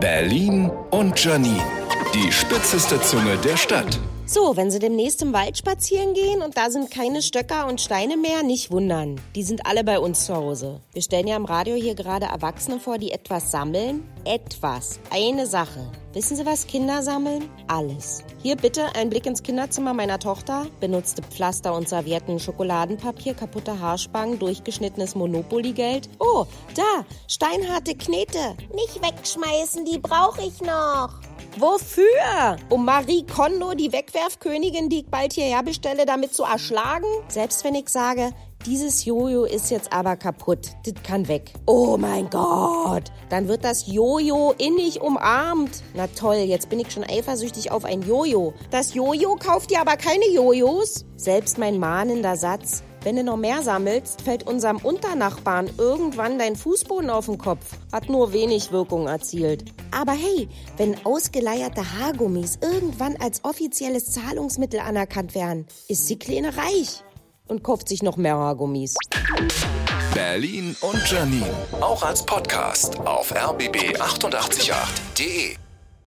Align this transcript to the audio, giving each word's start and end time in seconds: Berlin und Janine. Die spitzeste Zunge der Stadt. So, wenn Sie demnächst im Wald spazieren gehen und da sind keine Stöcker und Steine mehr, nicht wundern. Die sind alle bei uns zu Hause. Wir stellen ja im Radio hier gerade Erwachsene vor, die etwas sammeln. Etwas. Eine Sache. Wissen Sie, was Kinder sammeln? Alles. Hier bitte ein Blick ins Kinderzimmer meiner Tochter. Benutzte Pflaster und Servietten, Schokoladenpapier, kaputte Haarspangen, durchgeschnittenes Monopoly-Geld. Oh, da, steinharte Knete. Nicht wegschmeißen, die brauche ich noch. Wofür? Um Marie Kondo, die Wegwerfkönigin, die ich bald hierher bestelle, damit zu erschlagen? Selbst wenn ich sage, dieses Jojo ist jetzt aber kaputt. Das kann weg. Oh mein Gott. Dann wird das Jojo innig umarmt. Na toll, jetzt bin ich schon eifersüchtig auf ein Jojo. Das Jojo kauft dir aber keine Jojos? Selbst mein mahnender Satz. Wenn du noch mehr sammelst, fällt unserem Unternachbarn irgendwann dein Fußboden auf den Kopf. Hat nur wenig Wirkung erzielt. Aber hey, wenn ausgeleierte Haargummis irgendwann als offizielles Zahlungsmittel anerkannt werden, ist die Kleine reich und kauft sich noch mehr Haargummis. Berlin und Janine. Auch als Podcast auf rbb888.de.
Berlin 0.00 0.70
und 0.90 1.22
Janine. 1.22 1.62
Die 2.14 2.32
spitzeste 2.32 3.00
Zunge 3.00 3.36
der 3.38 3.56
Stadt. 3.56 3.98
So, 4.30 4.58
wenn 4.58 4.70
Sie 4.70 4.78
demnächst 4.78 5.22
im 5.22 5.32
Wald 5.32 5.56
spazieren 5.56 6.12
gehen 6.12 6.42
und 6.42 6.58
da 6.58 6.68
sind 6.68 6.90
keine 6.90 7.22
Stöcker 7.22 7.66
und 7.66 7.80
Steine 7.80 8.18
mehr, 8.18 8.42
nicht 8.42 8.70
wundern. 8.70 9.18
Die 9.34 9.42
sind 9.42 9.64
alle 9.64 9.84
bei 9.84 9.98
uns 9.98 10.26
zu 10.26 10.36
Hause. 10.36 10.82
Wir 10.92 11.00
stellen 11.00 11.26
ja 11.26 11.34
im 11.34 11.46
Radio 11.46 11.76
hier 11.76 11.94
gerade 11.94 12.26
Erwachsene 12.26 12.78
vor, 12.78 12.98
die 12.98 13.10
etwas 13.10 13.50
sammeln. 13.50 14.06
Etwas. 14.26 15.00
Eine 15.08 15.46
Sache. 15.46 15.90
Wissen 16.12 16.36
Sie, 16.36 16.44
was 16.44 16.66
Kinder 16.66 17.02
sammeln? 17.02 17.48
Alles. 17.68 18.22
Hier 18.42 18.56
bitte 18.56 18.94
ein 18.96 19.08
Blick 19.08 19.24
ins 19.24 19.42
Kinderzimmer 19.42 19.94
meiner 19.94 20.18
Tochter. 20.18 20.66
Benutzte 20.78 21.22
Pflaster 21.22 21.74
und 21.74 21.88
Servietten, 21.88 22.38
Schokoladenpapier, 22.38 23.32
kaputte 23.32 23.80
Haarspangen, 23.80 24.38
durchgeschnittenes 24.38 25.14
Monopoly-Geld. 25.14 26.10
Oh, 26.18 26.44
da, 26.74 27.06
steinharte 27.28 27.94
Knete. 27.94 28.58
Nicht 28.74 29.00
wegschmeißen, 29.02 29.86
die 29.86 29.98
brauche 29.98 30.42
ich 30.42 30.60
noch. 30.60 31.18
Wofür? 31.56 32.56
Um 32.68 32.84
Marie 32.84 33.26
Kondo, 33.26 33.74
die 33.74 33.92
Wegwerfkönigin, 34.18 34.88
die 34.88 35.00
ich 35.00 35.06
bald 35.06 35.32
hierher 35.32 35.62
bestelle, 35.62 36.04
damit 36.04 36.34
zu 36.34 36.42
erschlagen? 36.42 37.06
Selbst 37.28 37.62
wenn 37.64 37.74
ich 37.74 37.88
sage, 37.88 38.32
dieses 38.66 39.04
Jojo 39.04 39.44
ist 39.44 39.70
jetzt 39.70 39.92
aber 39.92 40.16
kaputt. 40.16 40.70
Das 40.84 40.94
kann 41.04 41.28
weg. 41.28 41.52
Oh 41.66 41.96
mein 41.96 42.28
Gott. 42.28 43.04
Dann 43.28 43.46
wird 43.46 43.64
das 43.64 43.86
Jojo 43.86 44.54
innig 44.58 45.00
umarmt. 45.00 45.82
Na 45.94 46.08
toll, 46.08 46.36
jetzt 46.36 46.68
bin 46.68 46.80
ich 46.80 46.90
schon 46.90 47.04
eifersüchtig 47.04 47.70
auf 47.70 47.84
ein 47.84 48.02
Jojo. 48.02 48.54
Das 48.70 48.94
Jojo 48.94 49.36
kauft 49.36 49.70
dir 49.70 49.80
aber 49.80 49.96
keine 49.96 50.28
Jojos? 50.32 51.04
Selbst 51.16 51.58
mein 51.58 51.78
mahnender 51.78 52.36
Satz. 52.36 52.82
Wenn 53.04 53.16
du 53.16 53.22
noch 53.22 53.36
mehr 53.36 53.62
sammelst, 53.62 54.22
fällt 54.22 54.46
unserem 54.46 54.78
Unternachbarn 54.78 55.70
irgendwann 55.78 56.38
dein 56.38 56.56
Fußboden 56.56 57.10
auf 57.10 57.26
den 57.26 57.36
Kopf. 57.38 57.76
Hat 57.92 58.08
nur 58.08 58.32
wenig 58.32 58.72
Wirkung 58.72 59.06
erzielt. 59.06 59.64
Aber 59.90 60.12
hey, 60.12 60.48
wenn 60.76 61.06
ausgeleierte 61.06 61.82
Haargummis 61.98 62.58
irgendwann 62.60 63.16
als 63.16 63.44
offizielles 63.44 64.10
Zahlungsmittel 64.10 64.80
anerkannt 64.80 65.34
werden, 65.34 65.66
ist 65.88 66.10
die 66.10 66.18
Kleine 66.18 66.54
reich 66.56 67.04
und 67.46 67.62
kauft 67.62 67.88
sich 67.88 68.02
noch 68.02 68.16
mehr 68.16 68.36
Haargummis. 68.36 68.96
Berlin 70.12 70.74
und 70.80 71.10
Janine. 71.10 71.46
Auch 71.80 72.02
als 72.02 72.26
Podcast 72.26 72.98
auf 73.00 73.34
rbb888.de. 73.34 75.56